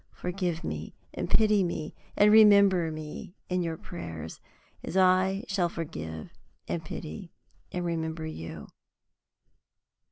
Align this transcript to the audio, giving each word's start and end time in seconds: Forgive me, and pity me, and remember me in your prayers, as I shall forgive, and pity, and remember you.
Forgive 0.13 0.63
me, 0.63 0.95
and 1.13 1.29
pity 1.29 1.63
me, 1.63 1.93
and 2.17 2.31
remember 2.31 2.89
me 2.91 3.35
in 3.49 3.61
your 3.61 3.77
prayers, 3.77 4.41
as 4.83 4.97
I 4.97 5.43
shall 5.47 5.69
forgive, 5.69 6.31
and 6.67 6.83
pity, 6.83 7.31
and 7.71 7.85
remember 7.85 8.25
you. 8.25 8.65